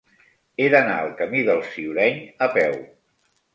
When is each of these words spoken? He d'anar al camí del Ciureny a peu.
He 0.63 0.69
d'anar 0.75 0.95
al 1.01 1.13
camí 1.19 1.45
del 1.51 1.63
Ciureny 1.75 2.19
a 2.49 2.51
peu. 2.59 2.77